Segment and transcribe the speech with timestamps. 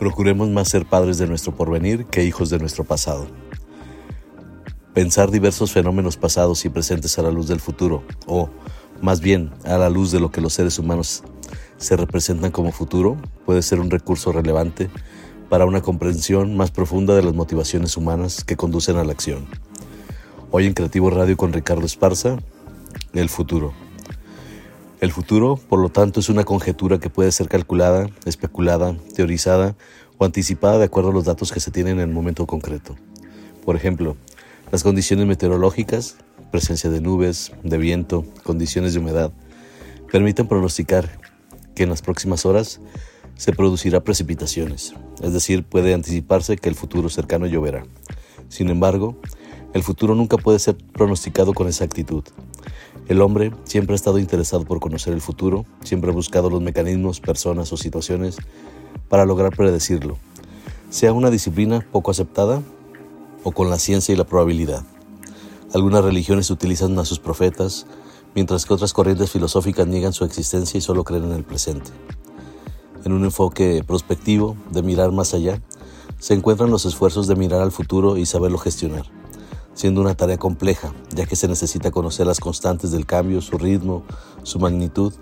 [0.00, 3.26] Procuremos más ser padres de nuestro porvenir que hijos de nuestro pasado.
[4.94, 8.48] Pensar diversos fenómenos pasados y presentes a la luz del futuro, o,
[9.02, 11.22] más bien, a la luz de lo que los seres humanos
[11.76, 14.88] se representan como futuro, puede ser un recurso relevante
[15.50, 19.46] para una comprensión más profunda de las motivaciones humanas que conducen a la acción.
[20.50, 22.38] Hoy en Creativo Radio con Ricardo Esparza,
[23.12, 23.74] el futuro.
[25.00, 29.74] El futuro, por lo tanto, es una conjetura que puede ser calculada, especulada, teorizada
[30.18, 32.96] o anticipada de acuerdo a los datos que se tienen en el momento concreto.
[33.64, 34.18] Por ejemplo,
[34.70, 36.16] las condiciones meteorológicas,
[36.50, 39.32] presencia de nubes, de viento, condiciones de humedad,
[40.12, 41.18] permiten pronosticar
[41.74, 42.78] que en las próximas horas
[43.36, 47.84] se producirá precipitaciones, es decir, puede anticiparse que el futuro cercano lloverá.
[48.50, 49.18] Sin embargo,
[49.72, 52.24] el futuro nunca puede ser pronosticado con exactitud.
[53.08, 57.20] El hombre siempre ha estado interesado por conocer el futuro, siempre ha buscado los mecanismos,
[57.20, 58.36] personas o situaciones
[59.08, 60.16] para lograr predecirlo,
[60.90, 62.62] sea una disciplina poco aceptada
[63.42, 64.84] o con la ciencia y la probabilidad.
[65.74, 67.86] Algunas religiones utilizan a sus profetas,
[68.34, 71.90] mientras que otras corrientes filosóficas niegan su existencia y solo creen en el presente.
[73.04, 75.60] En un enfoque prospectivo, de mirar más allá,
[76.18, 79.19] se encuentran los esfuerzos de mirar al futuro y saberlo gestionar
[79.80, 84.02] siendo una tarea compleja, ya que se necesita conocer las constantes del cambio, su ritmo,
[84.42, 85.14] su magnitud,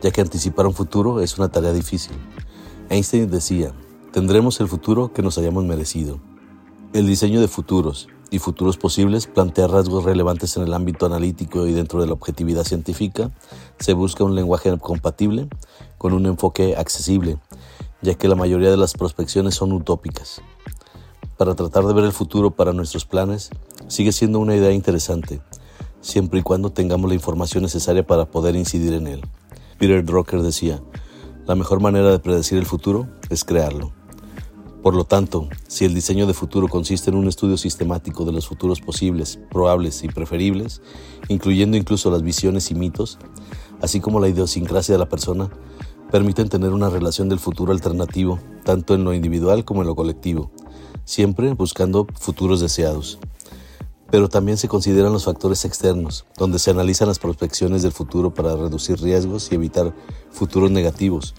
[0.00, 2.16] ya que anticipar un futuro es una tarea difícil.
[2.88, 3.74] Einstein decía,
[4.10, 6.20] tendremos el futuro que nos hayamos merecido.
[6.94, 11.74] El diseño de futuros y futuros posibles plantea rasgos relevantes en el ámbito analítico y
[11.74, 13.30] dentro de la objetividad científica.
[13.78, 15.48] Se busca un lenguaje compatible
[15.98, 17.36] con un enfoque accesible,
[18.00, 20.40] ya que la mayoría de las prospecciones son utópicas
[21.38, 23.50] para tratar de ver el futuro para nuestros planes
[23.86, 25.40] sigue siendo una idea interesante,
[26.00, 29.22] siempre y cuando tengamos la información necesaria para poder incidir en él.
[29.78, 30.82] Peter Drucker decía,
[31.46, 33.92] la mejor manera de predecir el futuro es crearlo.
[34.82, 38.48] Por lo tanto, si el diseño de futuro consiste en un estudio sistemático de los
[38.48, 40.82] futuros posibles, probables y preferibles,
[41.28, 43.18] incluyendo incluso las visiones y mitos,
[43.80, 45.50] así como la idiosincrasia de la persona,
[46.10, 50.50] permiten tener una relación del futuro alternativo, tanto en lo individual como en lo colectivo,
[51.08, 53.18] siempre buscando futuros deseados.
[54.10, 58.54] Pero también se consideran los factores externos, donde se analizan las prospecciones del futuro para
[58.56, 59.94] reducir riesgos y evitar
[60.30, 61.34] futuros negativos.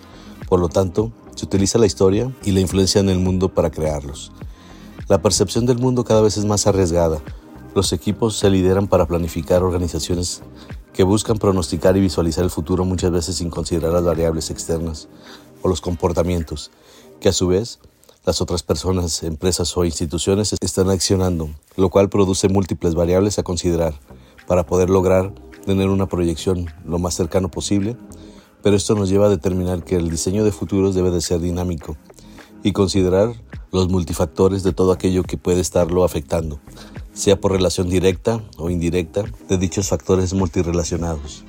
[0.48, 4.32] Por lo tanto, se utiliza la historia y la influencia en el mundo para crearlos.
[5.08, 7.20] La percepción del mundo cada vez es más arriesgada.
[7.76, 10.42] Los equipos se lideran para planificar organizaciones
[10.94, 15.10] que buscan pronosticar y visualizar el futuro muchas veces sin considerar las variables externas
[15.62, 16.72] o los comportamientos,
[17.20, 17.80] que a su vez
[18.26, 23.94] las otras personas, empresas o instituciones están accionando, lo cual produce múltiples variables a considerar
[24.48, 25.34] para poder lograr
[25.66, 27.96] tener una proyección lo más cercano posible,
[28.62, 31.96] pero esto nos lleva a determinar que el diseño de futuros debe de ser dinámico
[32.64, 33.34] y considerar
[33.72, 36.60] los multifactores de todo aquello que puede estarlo afectando,
[37.14, 41.46] sea por relación directa o indirecta de dichos factores multirelacionados.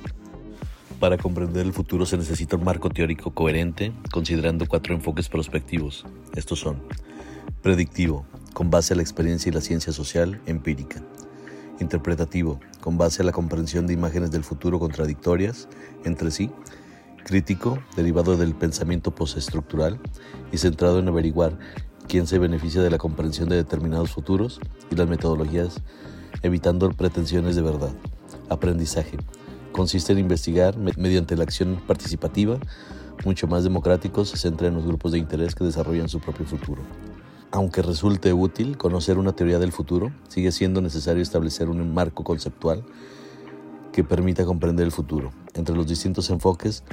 [1.01, 6.05] Para comprender el futuro se necesita un marco teórico coherente, considerando cuatro enfoques prospectivos.
[6.35, 6.83] Estos son
[7.63, 8.23] predictivo,
[8.53, 11.01] con base a la experiencia y la ciencia social empírica.
[11.79, 15.67] Interpretativo, con base a la comprensión de imágenes del futuro contradictorias
[16.05, 16.51] entre sí.
[17.25, 19.99] Crítico, derivado del pensamiento postestructural
[20.51, 21.57] y centrado en averiguar
[22.07, 24.59] quién se beneficia de la comprensión de determinados futuros
[24.91, 25.81] y las metodologías,
[26.43, 27.91] evitando pretensiones de verdad.
[28.49, 29.17] Aprendizaje,
[29.71, 32.57] consiste en investigar mediante la acción participativa,
[33.25, 36.81] mucho más democrático, se centra en los grupos de interés que desarrollan su propio futuro.
[37.51, 42.83] Aunque resulte útil conocer una teoría del futuro, sigue siendo necesario establecer un marco conceptual
[43.91, 45.31] que permita comprender el futuro.
[45.53, 46.83] Entre los distintos enfoques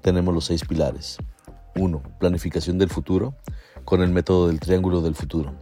[0.00, 1.18] tenemos los seis pilares.
[1.76, 2.02] 1.
[2.18, 3.34] Planificación del futuro
[3.84, 5.54] con el método del triángulo del futuro.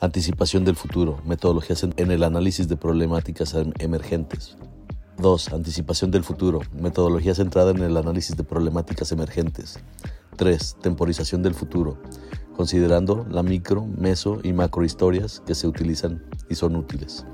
[0.00, 4.56] Anticipación del futuro, metodologías en el análisis de problemáticas em-, emergentes.
[5.18, 5.52] 2.
[5.52, 6.60] Anticipación del futuro.
[6.72, 9.78] Metodología centrada en el análisis de problemáticas emergentes.
[10.36, 10.76] 3.
[10.80, 11.98] Temporización del futuro.
[12.56, 17.26] Considerando la micro, meso y macro historias que se utilizan y son útiles.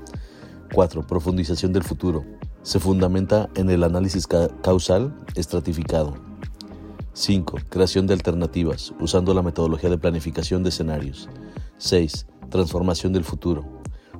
[0.73, 1.07] 4.
[1.07, 2.25] Profundización del futuro.
[2.61, 6.15] Se fundamenta en el análisis causal estratificado.
[7.13, 7.57] 5.
[7.69, 11.29] Creación de alternativas, usando la metodología de planificación de escenarios.
[11.77, 12.27] 6.
[12.49, 13.65] Transformación del futuro.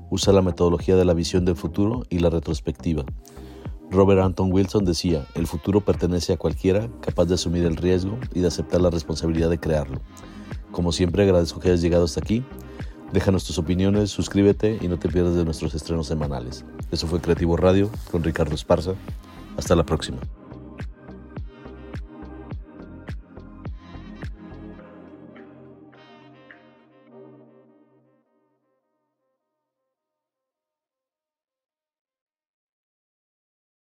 [0.09, 3.04] Usa la metodología de la visión del futuro y la retrospectiva.
[3.89, 8.41] Robert Anton Wilson decía, el futuro pertenece a cualquiera capaz de asumir el riesgo y
[8.41, 10.01] de aceptar la responsabilidad de crearlo.
[10.71, 12.43] Como siempre agradezco que hayas llegado hasta aquí.
[13.13, 16.65] Déjanos tus opiniones, suscríbete y no te pierdas de nuestros estrenos semanales.
[16.91, 18.93] Eso fue Creativo Radio con Ricardo Esparza.
[19.55, 20.17] Hasta la próxima.